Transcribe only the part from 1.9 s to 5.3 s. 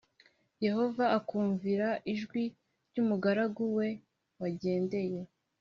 ijwi ry umugaragu we n wagendeye